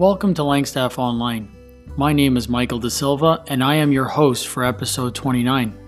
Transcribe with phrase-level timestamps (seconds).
[0.00, 1.52] Welcome to Langstaff Online.
[1.94, 5.78] My name is Michael De Silva, and I am your host for episode 29.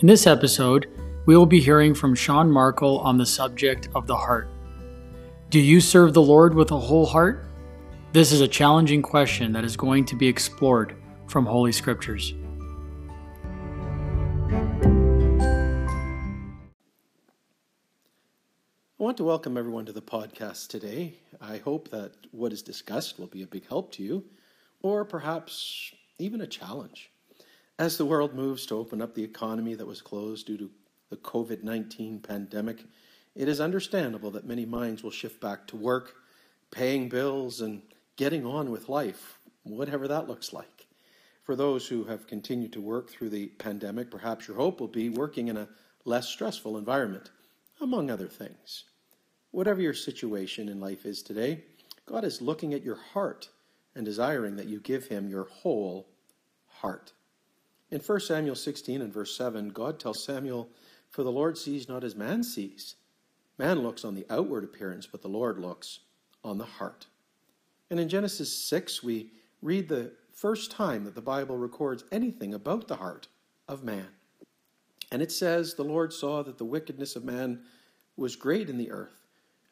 [0.00, 0.88] In this episode,
[1.26, 4.48] we will be hearing from Sean Markle on the subject of the heart.
[5.50, 7.44] Do you serve the Lord with a whole heart?
[8.12, 10.96] This is a challenging question that is going to be explored
[11.28, 12.34] from Holy Scriptures.
[19.04, 21.12] I want to welcome everyone to the podcast today.
[21.38, 24.24] I hope that what is discussed will be a big help to you,
[24.80, 27.10] or perhaps even a challenge.
[27.78, 30.70] As the world moves to open up the economy that was closed due to
[31.10, 32.82] the COVID 19 pandemic,
[33.34, 36.14] it is understandable that many minds will shift back to work,
[36.70, 37.82] paying bills, and
[38.16, 40.86] getting on with life, whatever that looks like.
[41.42, 45.10] For those who have continued to work through the pandemic, perhaps your hope will be
[45.10, 45.68] working in a
[46.06, 47.30] less stressful environment,
[47.82, 48.84] among other things.
[49.54, 51.62] Whatever your situation in life is today,
[52.06, 53.50] God is looking at your heart
[53.94, 56.08] and desiring that you give him your whole
[56.66, 57.12] heart.
[57.92, 60.70] In 1 Samuel 16 and verse 7, God tells Samuel,
[61.08, 62.96] For the Lord sees not as man sees.
[63.56, 66.00] Man looks on the outward appearance, but the Lord looks
[66.42, 67.06] on the heart.
[67.90, 69.30] And in Genesis 6, we
[69.62, 73.28] read the first time that the Bible records anything about the heart
[73.68, 74.08] of man.
[75.12, 77.60] And it says, The Lord saw that the wickedness of man
[78.16, 79.23] was great in the earth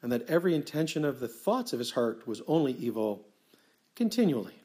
[0.03, 3.25] and that every intention of the thoughts of his heart was only evil
[3.95, 4.62] continually.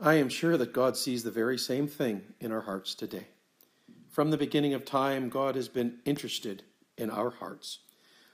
[0.00, 3.28] I am sure that God sees the very same thing in our hearts today.
[4.10, 6.64] From the beginning of time, God has been interested
[6.98, 7.78] in our hearts.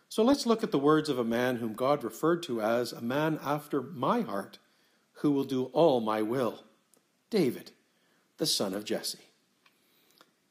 [0.08, 3.00] So let's look at the words of a man whom God referred to as a
[3.00, 4.58] man after my heart,
[5.20, 6.64] who will do all my will
[7.30, 7.70] David,
[8.38, 9.20] the son of Jesse.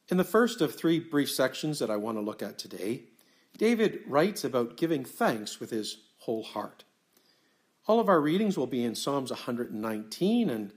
[0.08, 3.03] In the first of three brief sections that I want to look at today,
[3.59, 6.85] David writes about giving thanks with his whole heart.
[7.88, 10.71] All of our readings will be in Psalms 119, and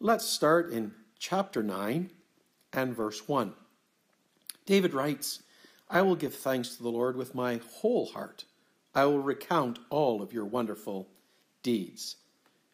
[0.00, 2.10] let's start in chapter 9
[2.72, 3.54] and verse 1.
[4.66, 5.44] David writes,
[5.88, 8.46] I will give thanks to the Lord with my whole heart.
[8.96, 11.06] I will recount all of your wonderful
[11.62, 12.16] deeds.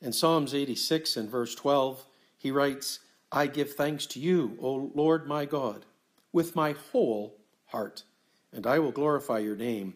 [0.01, 2.07] In Psalms 86 and verse 12,
[2.39, 5.85] he writes, I give thanks to you, O Lord my God,
[6.33, 7.37] with my whole
[7.67, 8.05] heart
[8.53, 9.95] and I will glorify your name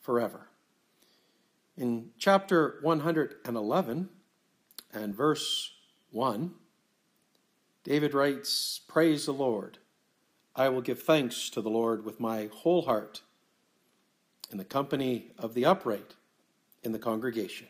[0.00, 0.48] forever.
[1.76, 4.08] In chapter 111
[4.92, 5.72] and verse
[6.12, 6.52] 1,
[7.82, 9.78] David writes, Praise the Lord.
[10.56, 13.22] I will give thanks to the Lord with my whole heart
[14.52, 16.14] in the company of the upright
[16.84, 17.66] in the congregation.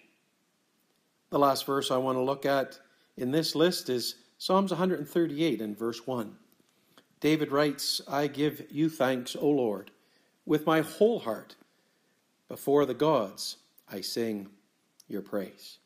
[1.30, 2.78] The last verse I want to look at
[3.16, 6.36] in this list is Psalms 138 and verse 1.
[7.20, 9.90] David writes, I give you thanks, O Lord
[10.46, 11.56] with my whole heart.
[12.48, 13.56] Before the gods,
[13.90, 14.48] I sing
[15.08, 15.78] your praise.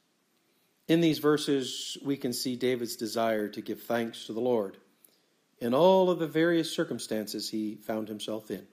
[0.89, 4.79] In these verses, we can see David's desire to give thanks to the Lord
[5.61, 8.67] in all of the various circumstances he found himself in.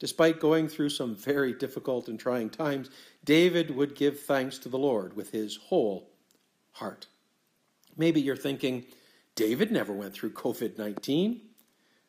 [0.00, 2.90] Despite going through some very difficult and trying times,
[3.24, 6.10] David would give thanks to the Lord with his whole
[6.72, 7.06] heart.
[7.96, 8.84] Maybe you're thinking,
[9.34, 11.40] David never went through COVID 19.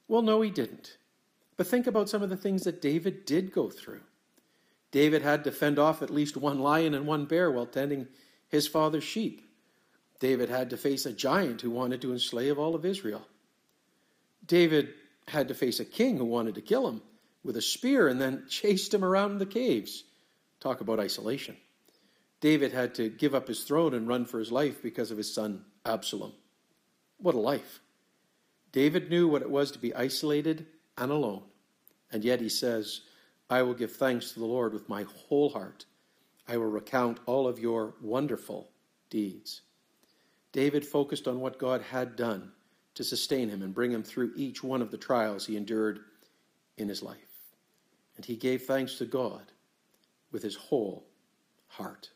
[0.07, 0.97] Well, no, he didn't.
[1.57, 4.01] But think about some of the things that David did go through.
[4.91, 8.07] David had to fend off at least one lion and one bear while tending
[8.47, 9.41] his father's sheep.
[10.19, 13.27] David had to face a giant who wanted to enslave all of Israel.
[14.45, 14.93] David
[15.27, 17.01] had to face a king who wanted to kill him
[17.43, 20.03] with a spear and then chased him around the caves.
[20.59, 21.57] Talk about isolation.
[22.41, 25.33] David had to give up his throne and run for his life because of his
[25.33, 26.33] son Absalom.
[27.17, 27.79] What a life.
[28.72, 30.67] David knew what it was to be isolated
[30.97, 31.44] and alone.
[32.11, 33.01] And yet he says,
[33.50, 35.85] I will give thanks to the Lord with my whole heart.
[36.47, 38.69] I will recount all of your wonderful
[39.09, 39.61] deeds.
[40.51, 42.51] David focused on what God had done
[42.94, 46.00] to sustain him and bring him through each one of the trials he endured
[46.78, 47.17] in his life.
[48.16, 49.52] And he gave thanks to God
[50.31, 51.05] with his whole
[51.67, 52.09] heart.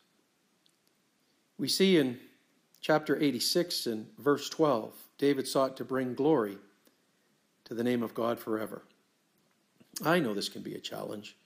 [1.58, 2.18] We see in
[2.80, 6.56] chapter 86 and verse 12, David sought to bring glory
[7.70, 8.82] to the name of God forever.
[10.04, 11.36] I know this can be a challenge.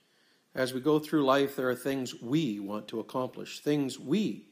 [0.55, 4.47] As we go through life, there are things we want to accomplish, things we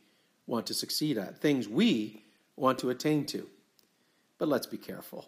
[0.46, 2.26] want to succeed at, things we
[2.56, 3.48] want to attain to.
[4.38, 5.28] But let's be careful.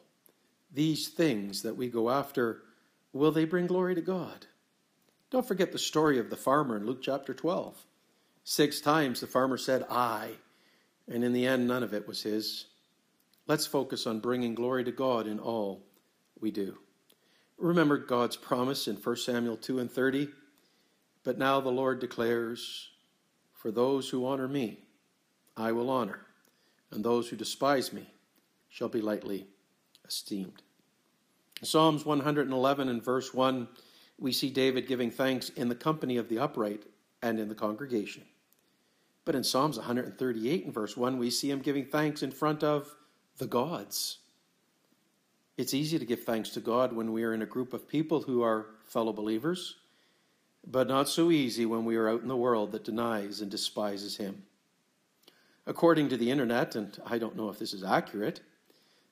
[0.71, 2.61] These things that we go after,
[3.11, 4.45] will they bring glory to God?
[5.31, 7.75] Don't forget the story of the farmer in Luke chapter 12.
[8.43, 10.29] Six times the farmer said, I,
[11.07, 12.67] and in the end, none of it was his.
[13.47, 15.84] Let's focus on bringing glory to God in all
[16.39, 16.77] we do.
[17.57, 20.29] Remember God's promise in 1 Samuel 2 and 30.
[21.23, 22.89] But now the Lord declares,
[23.51, 24.79] For those who honor me,
[25.57, 26.21] I will honor,
[26.91, 28.07] and those who despise me
[28.69, 29.47] shall be lightly
[30.07, 30.61] esteemed.
[31.61, 33.67] In Psalms 111 and verse 1,
[34.19, 36.83] we see David giving thanks in the company of the upright
[37.21, 38.23] and in the congregation.
[39.23, 42.93] But in Psalms 138 and verse 1, we see him giving thanks in front of
[43.37, 44.19] the gods.
[45.57, 48.21] It's easy to give thanks to God when we are in a group of people
[48.21, 49.75] who are fellow believers,
[50.67, 54.17] but not so easy when we are out in the world that denies and despises
[54.17, 54.43] Him.
[55.65, 58.41] According to the internet, and I don't know if this is accurate,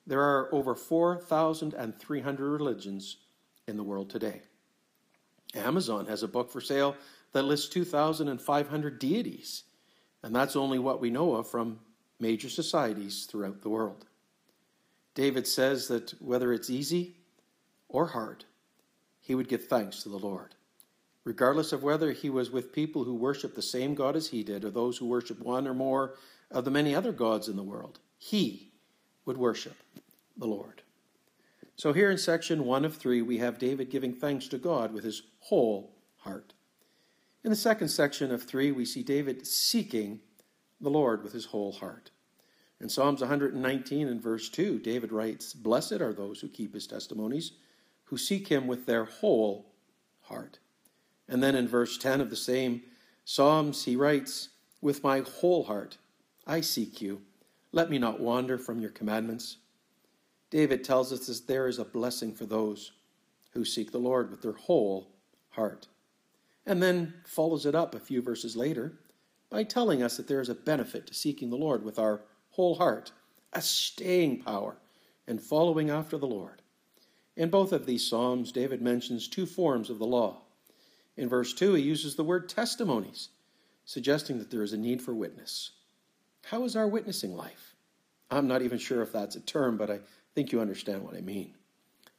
[0.06, 3.18] there are over 4,300 religions
[3.66, 4.42] in the world today.
[5.56, 6.98] Amazon has a book for sale
[7.32, 9.64] that lists 2,500 deities,
[10.22, 11.80] and that's only what we know of from
[12.20, 14.06] major societies throughout the world.
[15.16, 17.18] David says that whether it's easy
[17.88, 18.46] or hard,
[19.22, 20.56] he would give thanks to the Lord.
[21.24, 24.66] Regardless of whether he was with people who worship the same God as he did
[24.66, 26.16] or those who worship one or more
[26.52, 28.72] of the many other gods in the world, he
[29.26, 29.78] would worship
[30.36, 30.82] the Lord.
[31.76, 35.04] So, here in section one of three, we have David giving thanks to God with
[35.04, 36.54] his whole heart.
[37.44, 40.20] In the second section of three, we see David seeking
[40.80, 42.12] the Lord with his whole heart.
[42.84, 47.54] In Psalms 119 and verse 2, David writes, Blessed are those who keep his testimonies,
[48.04, 49.72] who seek him with their whole
[50.24, 50.60] heart.
[51.30, 52.82] And then in verse 10 of the same
[53.24, 54.50] Psalms, he writes,
[54.82, 55.98] With my whole heart
[56.46, 57.22] I seek you.
[57.72, 59.60] Let me not wander from your commandments.
[60.50, 62.92] David tells us that there is a blessing for those
[63.52, 65.08] who seek the Lord with their whole
[65.52, 65.88] heart.
[66.66, 68.92] And then follows it up a few verses later
[69.50, 72.20] by telling us that there is a benefit to seeking the Lord with our
[72.54, 73.12] whole heart,
[73.52, 74.78] a staying power
[75.28, 76.62] and following after the Lord.
[77.36, 80.42] In both of these Psalms, David mentions two forms of the law.
[81.18, 83.30] In verse 2, he uses the word testimonies,
[83.86, 85.72] suggesting that there is a need for witness.
[86.46, 87.76] How is our witnessing life?
[88.30, 90.00] I'm not even sure if that's a term, but I
[90.36, 91.56] think you understand what I mean.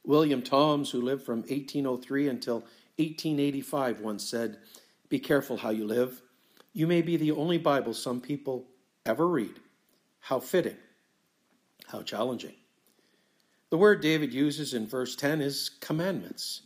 [0.03, 2.55] William Toms, who lived from 1803 until
[2.97, 4.57] 1885, once said,
[5.09, 6.21] Be careful how you live.
[6.73, 8.65] You may be the only Bible some people
[9.05, 9.59] ever read.
[10.25, 10.77] How fitting.
[11.85, 12.55] How challenging.
[13.69, 16.61] The word David uses in verse 10 is commandments.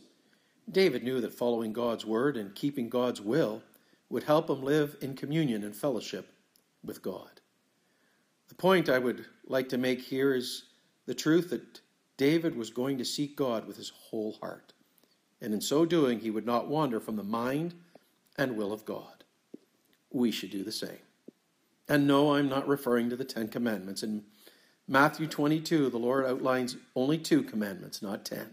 [0.70, 3.60] David knew that following God's word and keeping God's will
[4.08, 6.32] would help him live in communion and fellowship
[6.82, 7.42] with God.
[8.48, 10.70] The point I would like to make here is
[11.04, 11.82] the truth that
[12.16, 14.72] David was going to seek God with his whole heart,
[15.42, 17.74] and in so doing, he would not wander from the mind
[18.38, 19.22] and will of God.
[20.10, 21.09] We should do the same.
[21.90, 24.04] And no, I'm not referring to the Ten Commandments.
[24.04, 24.22] In
[24.86, 28.50] Matthew 22, the Lord outlines only two commandments, not ten.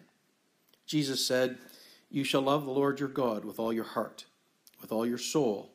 [0.87, 1.59] Jesus said,
[2.09, 4.25] You shall love the Lord your God with all your heart,
[4.81, 5.71] with all your soul,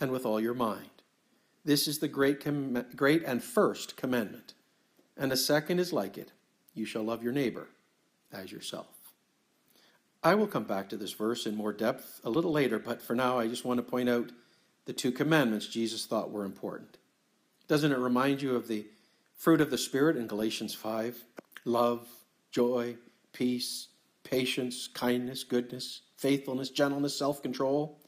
[0.00, 0.88] and with all your mind.
[1.62, 4.54] This is the great, com- great and first commandment.
[5.14, 6.32] And the second is like it
[6.72, 7.68] you shall love your neighbor
[8.32, 8.86] as yourself.
[10.22, 13.14] I will come back to this verse in more depth a little later, but for
[13.14, 14.32] now I just want to point out
[14.86, 16.98] the two commandments Jesus thought were important.
[17.68, 18.86] Doesn't it remind you of the
[19.36, 21.24] fruit of the Spirit in Galatians 5?
[21.64, 22.06] Love,
[22.50, 22.96] joy,
[23.32, 23.88] peace,
[24.22, 27.98] patience, kindness, goodness, faithfulness, gentleness, self control.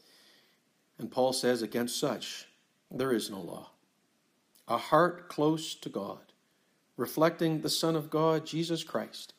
[0.98, 2.46] And Paul says, against such
[2.90, 3.70] there is no law.
[4.68, 6.32] A heart close to God,
[6.96, 9.32] reflecting the Son of God, Jesus Christ,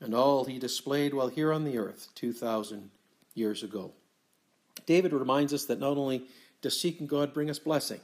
[0.00, 2.90] and all he displayed while here on the earth 2,000
[3.34, 3.92] years ago.
[4.86, 6.24] David reminds us that not only
[6.62, 8.00] does seeking God bring us blessing,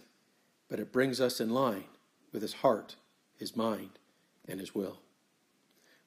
[0.69, 1.85] but it brings us in line
[2.33, 2.97] with his heart,
[3.37, 3.99] his mind,
[4.47, 4.99] and his will.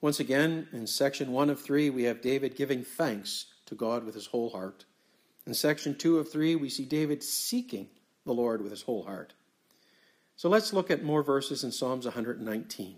[0.02, 4.16] Once again, in section 1 of 3, we have David giving thanks to God with
[4.16, 4.86] his whole heart.
[5.48, 7.88] In section 2 of 3, we see David seeking
[8.26, 9.34] the Lord with his whole heart.
[10.36, 12.98] So let's look at more verses in Psalms 119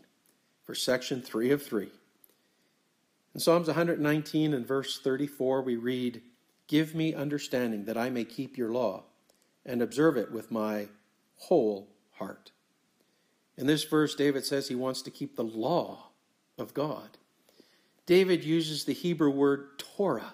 [0.64, 1.90] for section 3 of 3.
[3.34, 6.22] In Psalms 119 and verse 34, we read,
[6.68, 9.04] Give me understanding that I may keep your law
[9.66, 10.88] and observe it with my
[11.36, 12.52] whole heart.
[13.58, 16.10] In this verse, David says he wants to keep the law
[16.58, 17.18] of God.
[18.06, 20.34] David uses the Hebrew word Torah,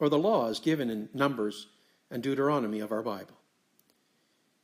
[0.00, 1.68] or the law is given in Numbers
[2.10, 3.36] and Deuteronomy of our Bible.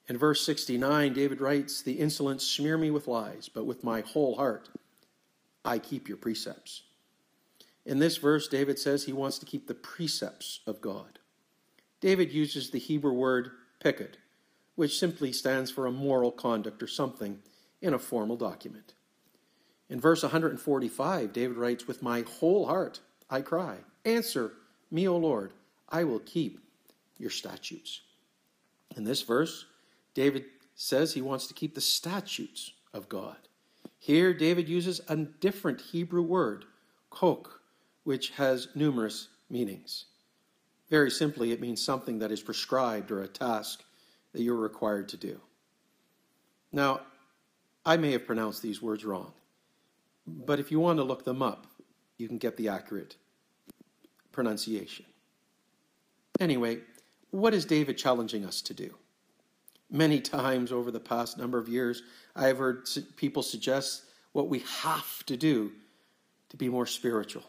[0.08, 4.36] In verse 69, David writes, The insolent smear me with lies, but with my whole
[4.36, 4.68] heart
[5.64, 6.82] I keep your precepts.
[7.84, 11.18] In this verse, David says he wants to keep the precepts of God.
[12.00, 13.50] David uses the Hebrew word
[13.82, 14.14] pekud,
[14.74, 17.40] which simply stands for a moral conduct or something
[17.80, 18.94] in a formal document.
[19.88, 24.52] In verse 145, David writes, With my whole heart I cry, Answer
[24.90, 25.52] me, O Lord,
[25.88, 26.60] I will keep
[27.18, 28.00] your statutes.
[28.96, 29.66] In this verse,
[30.14, 33.36] David says he wants to keep the statutes of God.
[33.98, 36.64] Here, David uses a different Hebrew word,
[37.10, 37.60] kok,
[38.04, 40.06] which has numerous meanings.
[40.92, 43.82] Very simply, it means something that is prescribed or a task
[44.34, 45.40] that you're required to do.
[46.70, 47.00] Now,
[47.86, 49.32] I may have pronounced these words wrong,
[50.26, 51.66] but if you want to look them up,
[52.18, 53.16] you can get the accurate
[54.32, 55.06] pronunciation.
[56.38, 56.80] Anyway,
[57.30, 58.94] what is David challenging us to do?
[59.90, 62.02] Many times over the past number of years,
[62.36, 65.72] I have heard people suggest what we have to do
[66.50, 67.44] to be more spiritual.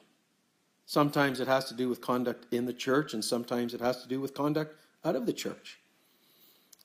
[0.86, 4.08] Sometimes it has to do with conduct in the church, and sometimes it has to
[4.08, 4.76] do with conduct
[5.06, 5.80] out of the church.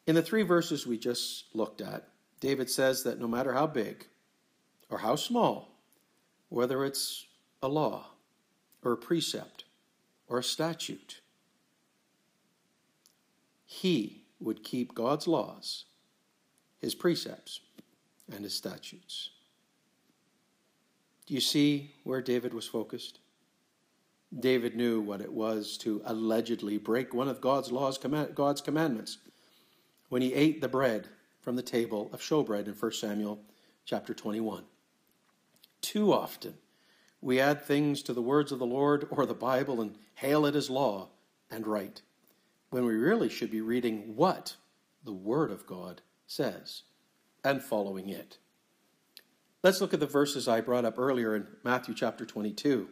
[0.06, 2.08] In the three verses we just looked at,
[2.40, 4.06] David says that no matter how big
[4.88, 5.76] or how small,
[6.48, 7.26] whether it's
[7.62, 8.06] a law
[8.82, 9.64] or a precept
[10.28, 11.20] or a statute,
[13.66, 15.84] he would keep God's laws,
[16.78, 17.60] his precepts,
[18.32, 19.30] and his statutes.
[21.26, 23.18] Do you see where David was focused?
[24.36, 29.18] David knew what it was to allegedly break one of God's laws, God's commandments,
[30.08, 31.08] when he ate the bread
[31.40, 33.40] from the table of showbread in 1 Samuel
[33.84, 34.64] chapter 21.
[35.80, 36.54] Too often,
[37.20, 40.54] we add things to the words of the Lord or the Bible and hail it
[40.54, 41.08] as law
[41.50, 42.02] and right
[42.70, 44.56] when we really should be reading what
[45.04, 46.82] the Word of God says
[47.42, 48.36] and following it.
[49.62, 52.88] Let's look at the verses I brought up earlier in Matthew chapter 22.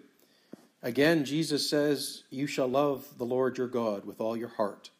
[0.82, 4.90] Again, Jesus says, You shall love the Lord your God with all your heart,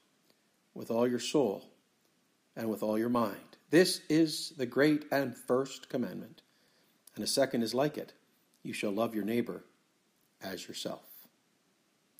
[0.75, 1.64] with all your soul,
[2.56, 3.56] and with all your mind.
[3.71, 6.42] This is the great and first commandment.
[7.14, 8.12] And a second is like it
[8.62, 9.64] you shall love your neighbor
[10.42, 11.04] as yourself.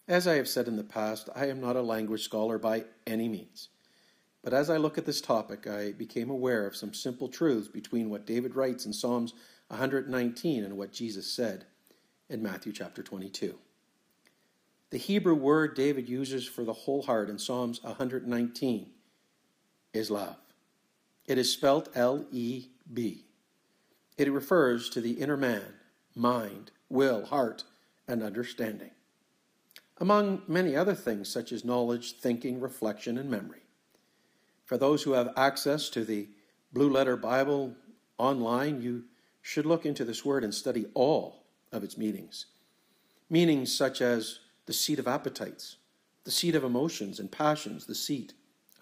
[0.07, 3.29] As I have said in the past, I am not a language scholar by any
[3.29, 3.69] means.
[4.45, 8.11] But as I look at this topic, I became aware of some simple truths between
[8.11, 9.35] what David writes in Psalms
[9.69, 11.67] 119 and what Jesus said
[12.29, 13.55] in Matthew chapter 22.
[14.91, 18.91] The Hebrew word David uses for the whole heart in Psalms 119
[19.93, 20.37] is love.
[21.27, 23.25] It is spelt L E B.
[24.17, 25.75] It refers to the inner man,
[26.15, 27.65] mind, will, heart,
[28.07, 28.91] and understanding
[29.99, 33.63] among many other things such as knowledge, thinking, reflection, and memory.
[34.65, 36.29] For those who have access to the
[36.73, 37.75] Blue Letter Bible
[38.19, 39.05] online, you
[39.41, 41.46] should look into this word and study all
[41.77, 42.47] of its meanings.
[43.31, 45.77] Meanings such as the seat of appetites,
[46.25, 48.33] the seat of emotions and passions, the seat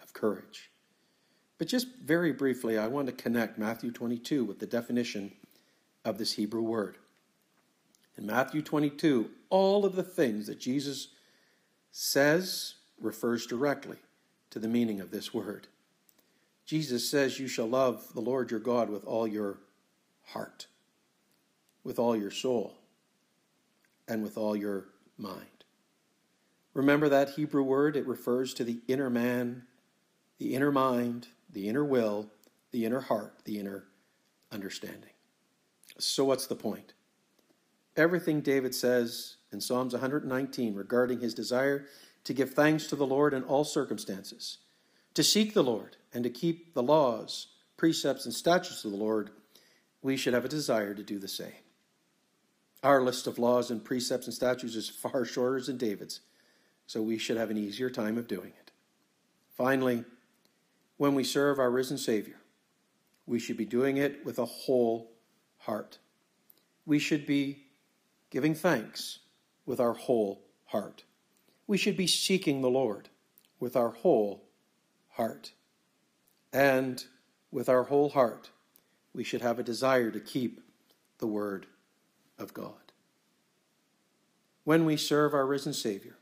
[0.01, 0.71] of courage.
[1.57, 5.31] But just very briefly, I want to connect Matthew 22 with the definition
[6.03, 6.97] of this Hebrew word.
[8.17, 11.09] In Matthew 22, all of the things that Jesus
[11.91, 13.97] says refers directly
[14.49, 15.67] to the meaning of this word.
[16.65, 19.59] Jesus says, You shall love the Lord your God with all your
[20.27, 20.67] heart,
[21.83, 22.75] with all your soul,
[24.07, 24.85] and with all your
[25.17, 25.63] mind.
[26.73, 27.95] Remember that Hebrew word?
[27.95, 29.63] It refers to the inner man,
[30.37, 32.29] the inner mind, the inner will,
[32.71, 33.85] the inner heart, the inner
[34.51, 35.11] understanding.
[35.97, 36.93] So, what's the point?
[37.97, 41.85] everything David says in Psalms 119 regarding his desire
[42.23, 44.59] to give thanks to the Lord in all circumstances,
[45.13, 47.47] to seek the Lord, and to keep the laws,
[47.77, 49.29] precepts, and statutes of the Lord,
[50.01, 51.51] we should have a desire to do the same.
[52.85, 56.21] Our list of laws and precepts and statutes is far shorter than David's,
[56.85, 58.69] so we should have an easier time of doing it.
[59.57, 60.03] Finally,
[60.97, 62.35] when we serve our risen Savior,
[63.25, 65.13] we should be doing it with a whole
[65.57, 65.97] heart.
[66.85, 67.63] We should be
[68.29, 69.17] giving thanks
[69.65, 71.05] with our whole heart.
[71.65, 73.09] We should be seeking the Lord
[73.59, 74.43] with our whole
[75.13, 75.53] heart.
[76.53, 77.03] And
[77.49, 78.51] with our whole heart,
[79.11, 80.61] we should have a desire to keep
[81.17, 81.65] the Word
[82.37, 82.91] of God.
[84.63, 86.15] When we serve our risen Savior,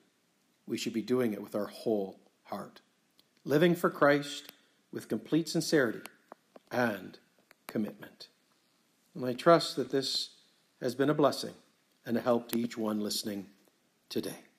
[0.67, 2.81] we should be doing it with our whole heart,
[3.45, 4.51] living for Christ
[4.91, 6.01] with complete sincerity
[6.71, 7.17] and
[7.67, 8.27] commitment.
[9.15, 10.29] And I trust that this
[10.81, 11.53] has been a blessing
[12.05, 13.47] and a help to each one listening
[14.09, 14.52] today.